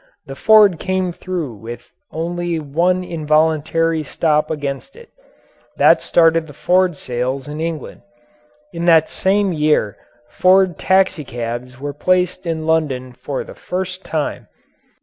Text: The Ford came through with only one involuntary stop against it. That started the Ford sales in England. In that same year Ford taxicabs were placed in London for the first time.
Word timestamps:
The 0.25 0.33
Ford 0.33 0.79
came 0.79 1.11
through 1.11 1.57
with 1.57 1.91
only 2.09 2.57
one 2.59 3.03
involuntary 3.03 4.01
stop 4.01 4.49
against 4.49 4.95
it. 4.95 5.11
That 5.77 6.01
started 6.01 6.47
the 6.47 6.55
Ford 6.57 6.97
sales 6.97 7.47
in 7.47 7.61
England. 7.61 8.01
In 8.73 8.85
that 8.85 9.09
same 9.09 9.53
year 9.53 9.97
Ford 10.27 10.79
taxicabs 10.79 11.79
were 11.79 11.93
placed 11.93 12.47
in 12.47 12.65
London 12.65 13.13
for 13.13 13.43
the 13.43 13.53
first 13.53 14.03
time. 14.03 14.47